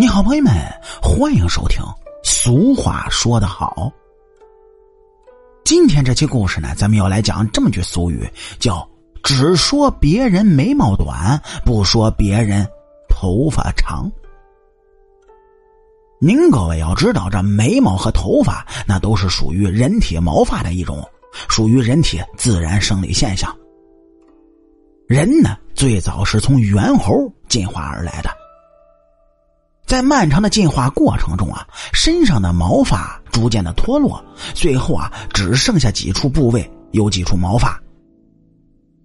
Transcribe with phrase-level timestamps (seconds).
[0.00, 0.54] 你好，朋友们，
[1.02, 1.84] 欢迎收听。
[2.22, 3.92] 俗话说得好，
[5.62, 8.26] 今天这期故事呢，咱们要来讲这么句俗语，
[8.58, 8.88] 叫
[9.22, 12.66] “只说别人眉毛短，不说别人
[13.10, 14.10] 头发长”。
[16.18, 21.06] 您各位要知道，这眉毛和头发那都是属于人体毛发的一种，
[21.50, 23.54] 属于人体自然生理现象。
[25.06, 28.30] 人呢，最早是从猿猴进化而来的。
[29.90, 37.76] 在漫长的进化过程中啊，身上的毛发逐渐的脱落，最后啊，只剩下几处部位有几处毛发。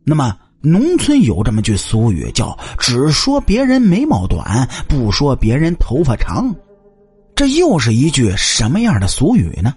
[0.03, 6.53] 那么，农村有这么句俗语，叫“只说别人眉毛短，不说别人头发长”。
[7.35, 9.73] 这又是一句什么样的俗语呢？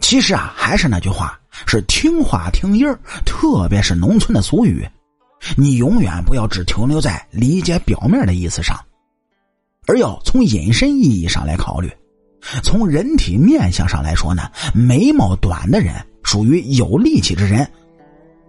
[0.00, 4.88] 其实啊，还是那句话，是听话听音儿，特别是农村的俗语，
[5.56, 8.78] 你永远不要只停留在理解表面的意思上。
[9.86, 11.90] 而要从隐身意义上来考虑，
[12.62, 17.68] 从人体面相上来说呢，眉毛短的人属于有力气之人，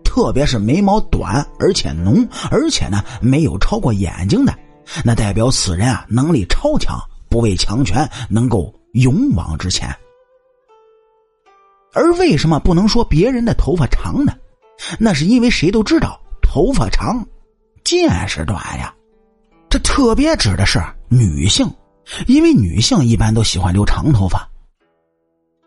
[0.03, 4.53] 特别是眉毛短而且浓，而且呢没有超过眼睛的，
[5.03, 9.95] 那代表此人啊能力超强，不畏强权，能够勇往直前。
[11.94, 14.33] 而为什么不能说别人的头发长呢？
[15.00, 17.26] 那是因为谁都知道，头发长，
[17.83, 18.94] 见识短呀。
[19.70, 21.70] 这特别指的是女性，
[22.26, 24.50] 因为女性一般都喜欢留长头发，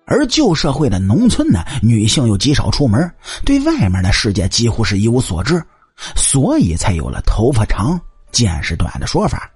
[0.06, 3.12] 而旧社会的农村呢，女性又极少出门，
[3.44, 5.62] 对外面的世界几乎是一无所知，
[6.16, 8.00] 所以才有了“头发长
[8.32, 9.50] 见识短”的说法。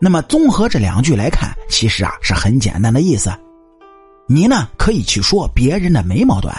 [0.00, 3.32] 那么，综合这两句来看，其实啊是很简单的意思。
[4.28, 6.52] 你呢可以去说别人的眉毛短，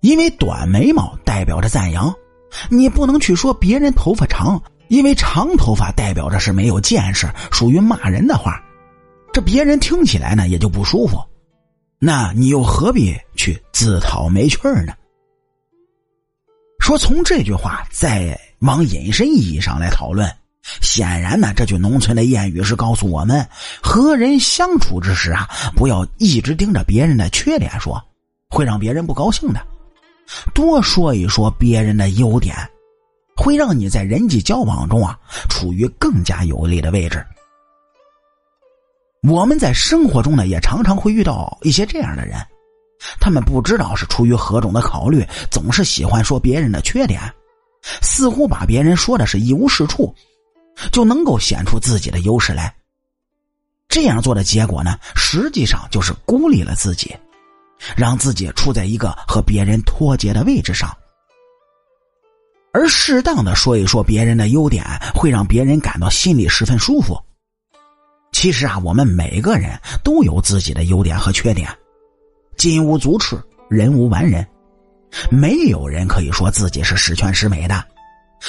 [0.00, 2.12] 因为短眉毛代表着赞扬；
[2.68, 4.60] 你不能去说别人头发长。
[4.92, 8.62] 因为长头发代表着是没有见识，属于骂人的话，
[9.32, 11.18] 这别人听起来呢也就不舒服。
[11.98, 14.92] 那你又何必去自讨没趣呢？
[16.78, 20.30] 说从这句话再往引申意义上来讨论，
[20.82, 23.48] 显然呢，这句农村的谚语是告诉我们，
[23.82, 27.98] 和人相处之时啊，不要一直盯着别人的缺点说，
[28.50, 29.66] 会让别人不高兴的，
[30.52, 32.54] 多说一说别人的优点。
[33.42, 37.26] 会让你在人际交往中啊处于更加有利的位置。
[39.28, 42.38] 我们在生活中呢也常常会遇到一些这样的人，
[43.18, 47.20] 他们不知道是出于何种的考虑，总是喜欢说别人的缺点，
[48.00, 50.14] 似乎把别人说的是一无是处，
[50.92, 52.72] 就能够显出自己的优势来。
[53.88, 57.12] 这样做的结果呢，实际上就是孤立了自己，
[57.96, 60.96] 让自己处在一个和别人脱节的位置上。
[62.72, 64.82] 而适当的说一说别人的优点，
[65.14, 67.20] 会让别人感到心里十分舒服。
[68.32, 71.68] 其实啊，我们每个人都有自己的优点和缺点。
[72.56, 73.38] 金无足赤，
[73.68, 74.46] 人无完人，
[75.30, 77.84] 没有人可以说自己是十全十美的。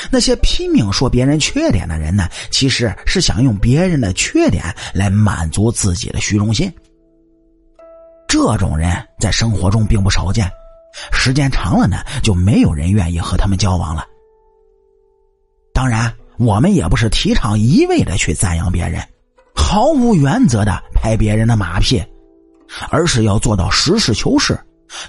[0.10, 4.64] 那些拼命说别人缺点的人呢，其实是想用别人的缺点
[4.94, 6.72] 来满足自己的虚荣心。
[8.26, 10.50] 这种人在生活中并不少见，
[11.12, 14.08] 时间长了呢，就没有人愿意和他们交往了。
[15.84, 19.02] 当然，我们也不是提倡一味的去赞扬别人，
[19.54, 22.02] 毫无原则的拍别人的马屁，
[22.90, 24.58] 而是要做到实事求是，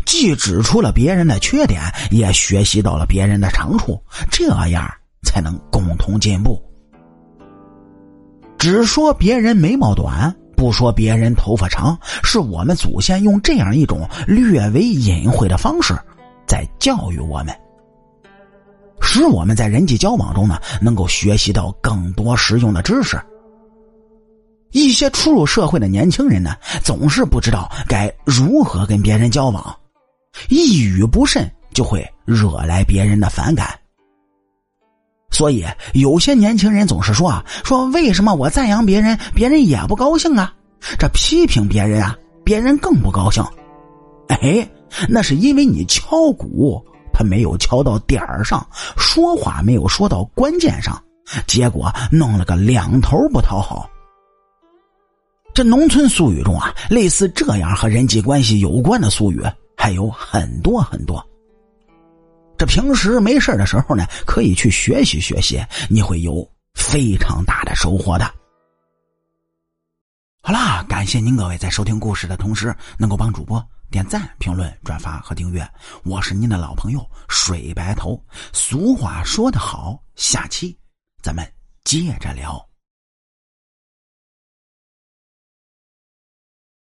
[0.04, 1.80] 既指出了别人的缺点，
[2.10, 4.02] 也学习到了别人的长处，
[4.32, 4.92] 这样
[5.22, 6.60] 才能共同进步。
[8.58, 15.94] 只说别人眉毛短，不说别人头发长，是我们祖先用这样一种略微隐晦的方式，
[16.48, 17.54] 在教育我们。
[19.14, 23.16] 使我们在人际交往中呢，能够学习到更多实用的知识。
[24.72, 29.72] 一些初入社会的年轻人呢，总是不知道该如何跟别人交往，
[30.48, 33.69] 一语不慎就会惹来别人的反感。
[35.31, 40.52] 所以，有些年轻人总是说啊，说为什么我赞扬别人，别人也不高兴啊？
[40.99, 43.44] 这批评别人啊，别人更不高兴。
[44.26, 44.69] 哎，
[45.08, 46.84] 那是因为你敲鼓。
[47.14, 48.66] 他没有敲到点儿上，
[48.99, 51.02] 说话没有说到关键上，
[51.46, 53.88] 结果弄了个两头不讨好。
[55.55, 59.40] 这农村俗语中啊，类似这样和人际关系有关的俗语
[59.76, 61.25] 还有很多很多。
[62.58, 66.44] 这平时没事的时候呢，可以去学习学习，你会有
[66.75, 68.28] 非常大的收获的。
[70.43, 73.64] 好啦，感谢您各位在收听故事的同时，能够帮主播。
[73.94, 75.64] 点赞、评论、转发和订阅，
[76.02, 78.20] 我是您的老朋友水白头。
[78.52, 80.76] 俗话说得好，下期
[81.23, 81.49] 咱们
[81.85, 82.74] 接着聊。